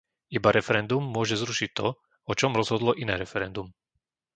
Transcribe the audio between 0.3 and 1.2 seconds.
Iba referendum